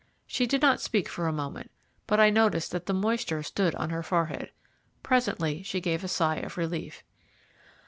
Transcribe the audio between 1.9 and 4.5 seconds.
but I noticed that the moisture stood on her forehead.